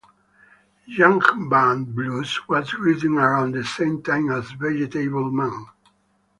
"Jugband 0.89 1.93
Blues" 1.93 2.47
was 2.49 2.73
written 2.73 3.19
around 3.19 3.51
the 3.51 3.63
same 3.63 4.01
time 4.01 4.31
as 4.31 4.49
"Vegetable 4.49 5.29
Man". 5.29 5.67